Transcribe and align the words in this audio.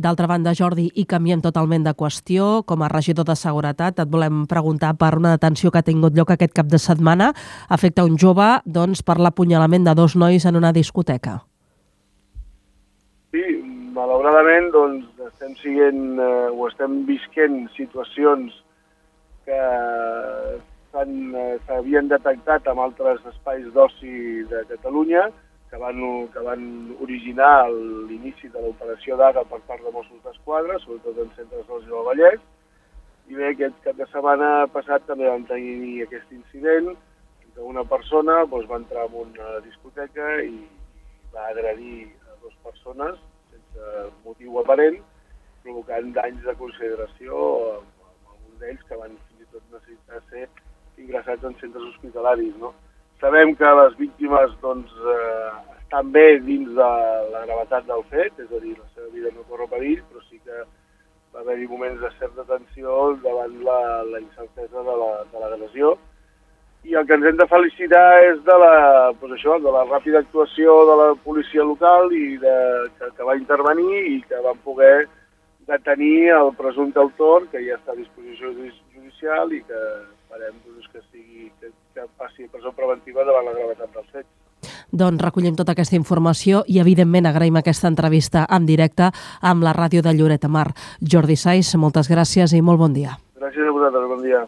D'altra 0.00 0.24
banda, 0.30 0.54
Jordi, 0.56 0.86
i 0.96 1.02
canviem 1.04 1.42
totalment 1.44 1.82
de 1.84 1.92
qüestió, 1.92 2.62
com 2.64 2.80
a 2.80 2.88
regidor 2.88 3.26
de 3.28 3.34
Seguretat, 3.36 3.98
et 4.00 4.08
volem 4.08 4.46
preguntar 4.48 4.94
per 4.96 5.10
una 5.18 5.34
detenció 5.34 5.68
que 5.68 5.82
ha 5.82 5.84
tingut 5.84 6.16
lloc 6.16 6.30
aquest 6.32 6.54
cap 6.56 6.70
de 6.72 6.80
setmana. 6.80 7.34
Afecta 7.68 8.06
un 8.08 8.16
jove 8.16 8.46
doncs, 8.64 9.02
per 9.04 9.18
l'apunyalament 9.20 9.84
de 9.84 9.94
dos 9.98 10.16
nois 10.16 10.46
en 10.48 10.56
una 10.56 10.72
discoteca. 10.72 11.42
Sí, 13.34 13.44
malauradament 13.92 14.70
doncs, 14.72 15.04
estem 15.26 15.52
siguent, 15.60 16.16
eh, 16.16 16.48
o 16.48 16.70
estem 16.70 17.04
visquent 17.04 17.66
situacions 17.76 18.56
que 19.44 19.60
eh, 19.60 21.58
s'havien 21.68 22.08
detectat 22.08 22.72
en 22.72 22.80
altres 22.88 23.20
espais 23.34 23.68
d'oci 23.76 24.48
de 24.48 24.64
Catalunya, 24.72 25.28
que 25.70 25.78
van, 25.78 26.00
que 26.34 26.42
van 26.42 26.64
originar 27.00 27.70
l'inici 27.70 28.50
de 28.50 28.62
l'operació 28.62 29.16
d'ara 29.20 29.44
per 29.46 29.60
part 29.68 29.84
de 29.86 29.92
Mossos 29.94 30.22
d'Esquadra, 30.24 30.78
sobretot 30.82 31.20
en 31.22 31.30
centres 31.36 31.68
dels 31.68 31.86
del 31.86 32.08
Vallès, 32.08 32.40
i 33.30 33.38
bé, 33.38 33.52
aquest 33.52 33.76
cap 33.84 33.94
de 33.94 34.06
setmana 34.10 34.66
passat 34.74 35.06
també 35.06 35.28
vam 35.30 35.46
tenir 35.46 36.02
aquest 36.02 36.32
incident, 36.34 36.90
que 37.54 37.62
una 37.62 37.84
persona 37.84 38.40
doncs, 38.50 38.66
va 38.70 38.80
entrar 38.80 39.06
en 39.06 39.16
una 39.20 39.60
discoteca 39.62 40.32
i 40.42 40.66
va 41.34 41.46
agredir 41.50 42.08
a 42.26 42.36
dues 42.42 42.56
persones 42.64 43.18
sense 43.50 44.04
motiu 44.24 44.58
aparent, 44.60 44.98
provocant 45.62 46.12
danys 46.16 46.42
de 46.46 46.54
consideració 46.58 47.40
a, 47.70 47.74
a 47.78 48.34
alguns 48.34 48.62
d'ells 48.62 48.86
que 48.88 48.98
van 48.98 49.16
fins 49.28 49.44
i 49.44 49.50
tot 49.54 49.74
necessitar 49.74 50.22
ser 50.30 50.46
ingressats 50.98 51.44
en 51.44 51.58
centres 51.60 51.90
hospitalaris. 51.92 52.56
No? 52.62 52.72
Sabem 53.20 53.54
que 53.54 53.74
les 53.82 53.96
víctimes 53.98 54.56
doncs, 54.62 54.94
eh, 55.14 55.69
estan 55.90 56.12
bé 56.12 56.38
dins 56.46 56.68
de 56.70 56.88
la 57.34 57.40
gravetat 57.42 57.86
del 57.88 58.04
fet, 58.12 58.36
és 58.38 58.50
a 58.54 58.60
dir, 58.62 58.76
la 58.78 58.86
seva 58.94 59.08
vida 59.10 59.30
no 59.34 59.42
corre 59.50 59.66
perill, 59.66 59.98
però 60.06 60.20
sí 60.28 60.38
que 60.38 60.58
va 61.34 61.40
haver-hi 61.40 61.66
moments 61.66 61.98
de 61.98 62.10
certa 62.20 62.44
tensió 62.46 63.16
davant 63.24 63.56
la, 63.66 64.04
la 64.06 64.20
incertesa 64.22 64.84
de 64.86 64.94
l'agressió. 65.40 65.96
La, 65.96 66.10
I 66.86 66.94
el 66.94 67.08
que 67.08 67.16
ens 67.18 67.26
hem 67.26 67.40
de 67.40 67.46
felicitar 67.50 68.04
és 68.22 68.38
de 68.46 68.56
la, 68.62 68.76
doncs 69.18 69.34
això, 69.34 69.56
de 69.58 69.72
la 69.74 69.82
ràpida 69.88 70.22
actuació 70.22 70.76
de 70.86 70.94
la 71.00 71.08
policia 71.24 71.66
local 71.66 72.14
i 72.14 72.38
de, 72.38 72.54
que, 73.00 73.10
que 73.16 73.26
va 73.26 73.34
intervenir 73.40 74.04
i 74.12 74.20
que 74.28 74.42
van 74.46 74.62
poder 74.62 75.08
detenir 75.66 76.30
el 76.36 76.52
presumpte 76.60 77.02
autor, 77.02 77.48
que 77.50 77.64
ja 77.66 77.80
està 77.80 77.96
a 77.96 77.98
disposició 77.98 78.52
judicial 78.94 79.50
i 79.58 79.60
que 79.66 79.82
esperem 80.06 80.62
doncs, 80.68 80.86
que, 80.94 81.02
sigui, 81.10 81.50
que, 81.58 81.74
que 81.98 82.06
passi 82.14 82.46
a 82.46 82.54
presó 82.54 82.70
preventiva 82.78 83.26
davant 83.26 83.50
la 83.50 83.56
gravetat 83.58 83.98
dels 83.98 84.14
fets. 84.14 84.49
Doncs 84.92 85.22
recollim 85.22 85.56
tota 85.56 85.72
aquesta 85.76 85.96
informació 85.96 86.64
i, 86.66 86.80
evidentment, 86.82 87.28
agraïm 87.30 87.56
aquesta 87.60 87.88
entrevista 87.88 88.46
en 88.50 88.66
directe 88.66 89.10
amb 89.40 89.62
la 89.62 89.74
ràdio 89.76 90.02
de 90.02 90.14
Lloret 90.14 90.46
Mar. 90.48 90.70
Jordi 91.00 91.36
Saiz, 91.36 91.74
moltes 91.76 92.10
gràcies 92.10 92.54
i 92.56 92.62
molt 92.62 92.82
bon 92.82 92.96
dia. 92.96 93.18
Gràcies 93.40 93.66
a 93.66 93.76
vosaltres, 93.76 94.08
bon 94.10 94.24
dia. 94.26 94.46